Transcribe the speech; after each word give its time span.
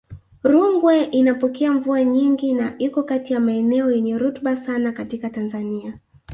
Rungwe 0.43 1.01
inapokea 1.03 1.71
mvua 1.73 2.03
nyingi 2.03 2.53
na 2.53 2.77
iko 2.77 3.03
kati 3.03 3.33
ya 3.33 3.39
maeneo 3.39 3.91
yenye 3.91 4.17
rutuba 4.17 4.57
sana 4.57 4.91
katika 4.91 5.29
Tanzania 5.29 5.99